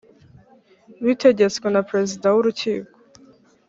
bitegetswe 1.05 1.67
na 1.71 1.81
Perezida 1.89 2.25
w 2.29 2.35
urukiko 2.41 2.91